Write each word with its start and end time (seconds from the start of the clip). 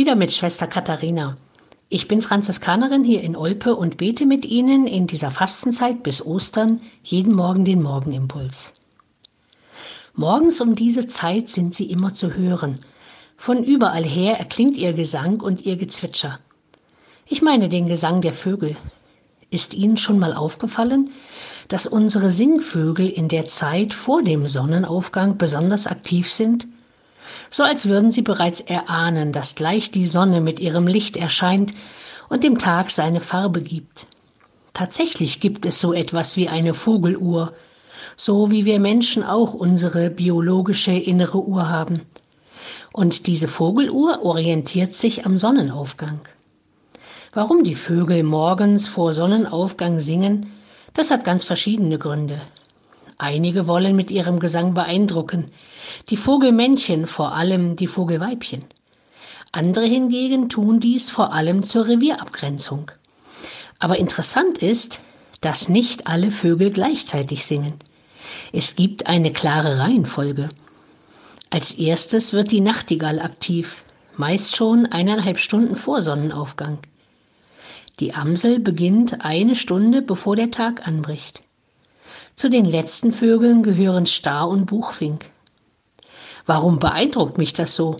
Wieder 0.00 0.16
mit 0.16 0.32
Schwester 0.32 0.66
Katharina. 0.66 1.36
Ich 1.90 2.08
bin 2.08 2.22
Franziskanerin 2.22 3.04
hier 3.04 3.20
in 3.20 3.36
Olpe 3.36 3.76
und 3.76 3.98
bete 3.98 4.24
mit 4.24 4.46
Ihnen 4.46 4.86
in 4.86 5.06
dieser 5.06 5.30
Fastenzeit 5.30 6.02
bis 6.02 6.24
Ostern 6.24 6.80
jeden 7.02 7.34
Morgen 7.34 7.66
den 7.66 7.82
Morgenimpuls. 7.82 8.72
Morgens 10.14 10.62
um 10.62 10.74
diese 10.74 11.06
Zeit 11.06 11.50
sind 11.50 11.74
sie 11.74 11.90
immer 11.90 12.14
zu 12.14 12.32
hören. 12.32 12.80
Von 13.36 13.62
überall 13.62 14.02
her 14.02 14.38
erklingt 14.38 14.78
ihr 14.78 14.94
Gesang 14.94 15.42
und 15.42 15.66
ihr 15.66 15.76
Gezwitscher. 15.76 16.38
Ich 17.26 17.42
meine 17.42 17.68
den 17.68 17.84
Gesang 17.84 18.22
der 18.22 18.32
Vögel. 18.32 18.76
Ist 19.50 19.74
Ihnen 19.74 19.98
schon 19.98 20.18
mal 20.18 20.32
aufgefallen, 20.32 21.10
dass 21.68 21.86
unsere 21.86 22.30
Singvögel 22.30 23.06
in 23.06 23.28
der 23.28 23.48
Zeit 23.48 23.92
vor 23.92 24.22
dem 24.22 24.48
Sonnenaufgang 24.48 25.36
besonders 25.36 25.86
aktiv 25.86 26.32
sind? 26.32 26.68
So 27.50 27.62
als 27.62 27.88
würden 27.88 28.12
sie 28.12 28.22
bereits 28.22 28.60
erahnen, 28.60 29.32
dass 29.32 29.54
gleich 29.54 29.90
die 29.90 30.06
Sonne 30.06 30.40
mit 30.40 30.60
ihrem 30.60 30.86
Licht 30.86 31.16
erscheint 31.16 31.72
und 32.28 32.44
dem 32.44 32.58
Tag 32.58 32.90
seine 32.90 33.20
Farbe 33.20 33.62
gibt. 33.62 34.06
Tatsächlich 34.72 35.40
gibt 35.40 35.66
es 35.66 35.80
so 35.80 35.92
etwas 35.92 36.36
wie 36.36 36.48
eine 36.48 36.74
Vogeluhr, 36.74 37.52
so 38.16 38.50
wie 38.50 38.64
wir 38.64 38.80
Menschen 38.80 39.22
auch 39.22 39.54
unsere 39.54 40.10
biologische 40.10 40.92
innere 40.92 41.42
Uhr 41.42 41.68
haben. 41.68 42.02
Und 42.92 43.26
diese 43.26 43.48
Vogeluhr 43.48 44.22
orientiert 44.22 44.94
sich 44.94 45.26
am 45.26 45.36
Sonnenaufgang. 45.36 46.20
Warum 47.32 47.62
die 47.62 47.74
Vögel 47.74 48.22
morgens 48.22 48.88
vor 48.88 49.12
Sonnenaufgang 49.12 50.00
singen, 50.00 50.52
das 50.94 51.10
hat 51.10 51.24
ganz 51.24 51.44
verschiedene 51.44 51.98
Gründe. 51.98 52.40
Einige 53.20 53.66
wollen 53.66 53.96
mit 53.96 54.10
ihrem 54.10 54.40
Gesang 54.40 54.72
beeindrucken, 54.72 55.50
die 56.08 56.16
Vogelmännchen 56.16 57.06
vor 57.06 57.34
allem 57.34 57.76
die 57.76 57.86
Vogelweibchen. 57.86 58.64
Andere 59.52 59.84
hingegen 59.84 60.48
tun 60.48 60.80
dies 60.80 61.10
vor 61.10 61.34
allem 61.34 61.62
zur 61.62 61.86
Revierabgrenzung. 61.86 62.90
Aber 63.78 63.98
interessant 63.98 64.58
ist, 64.58 65.00
dass 65.42 65.68
nicht 65.68 66.06
alle 66.06 66.30
Vögel 66.30 66.70
gleichzeitig 66.70 67.44
singen. 67.44 67.74
Es 68.52 68.74
gibt 68.74 69.06
eine 69.06 69.32
klare 69.32 69.78
Reihenfolge. 69.78 70.48
Als 71.50 71.72
erstes 71.72 72.32
wird 72.32 72.50
die 72.50 72.62
Nachtigall 72.62 73.20
aktiv, 73.20 73.82
meist 74.16 74.56
schon 74.56 74.86
eineinhalb 74.86 75.38
Stunden 75.38 75.76
vor 75.76 76.00
Sonnenaufgang. 76.00 76.78
Die 77.98 78.14
Amsel 78.14 78.60
beginnt 78.60 79.22
eine 79.22 79.56
Stunde 79.56 80.00
bevor 80.00 80.36
der 80.36 80.50
Tag 80.50 80.86
anbricht. 80.86 81.42
Zu 82.40 82.48
den 82.48 82.64
letzten 82.64 83.12
Vögeln 83.12 83.62
gehören 83.62 84.06
Star 84.06 84.48
und 84.48 84.64
Buchfink. 84.64 85.26
Warum 86.46 86.78
beeindruckt 86.78 87.36
mich 87.36 87.52
das 87.52 87.76
so? 87.76 87.98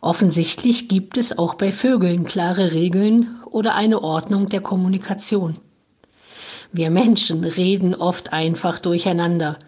Offensichtlich 0.00 0.88
gibt 0.88 1.16
es 1.16 1.38
auch 1.38 1.54
bei 1.54 1.70
Vögeln 1.70 2.24
klare 2.24 2.72
Regeln 2.72 3.40
oder 3.48 3.76
eine 3.76 4.02
Ordnung 4.02 4.48
der 4.48 4.62
Kommunikation. 4.62 5.58
Wir 6.72 6.90
Menschen 6.90 7.44
reden 7.44 7.94
oft 7.94 8.32
einfach 8.32 8.80
durcheinander, 8.80 9.60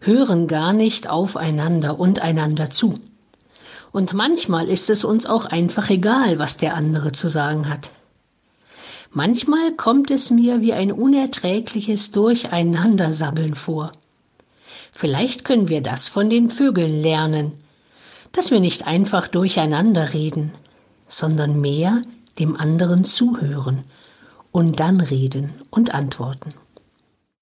hören 0.00 0.46
gar 0.46 0.72
nicht 0.72 1.10
aufeinander 1.10 2.00
und 2.00 2.20
einander 2.20 2.70
zu. 2.70 2.98
Und 3.92 4.14
manchmal 4.14 4.70
ist 4.70 4.88
es 4.88 5.04
uns 5.04 5.26
auch 5.26 5.44
einfach 5.44 5.90
egal, 5.90 6.38
was 6.38 6.56
der 6.56 6.72
andere 6.72 7.12
zu 7.12 7.28
sagen 7.28 7.68
hat. 7.68 7.90
Manchmal 9.10 9.72
kommt 9.72 10.10
es 10.10 10.30
mir 10.30 10.60
wie 10.60 10.74
ein 10.74 10.92
unerträgliches 10.92 12.12
Durcheinandersabbeln 12.12 13.54
vor. 13.54 13.92
Vielleicht 14.92 15.44
können 15.44 15.68
wir 15.68 15.80
das 15.80 16.08
von 16.08 16.28
den 16.28 16.50
Vögeln 16.50 17.02
lernen, 17.02 17.52
dass 18.32 18.50
wir 18.50 18.60
nicht 18.60 18.86
einfach 18.86 19.28
durcheinander 19.28 20.12
reden, 20.12 20.52
sondern 21.08 21.60
mehr 21.60 22.02
dem 22.38 22.56
anderen 22.56 23.04
zuhören 23.04 23.84
und 24.52 24.78
dann 24.78 25.00
reden 25.00 25.52
und 25.70 25.94
antworten. 25.94 26.50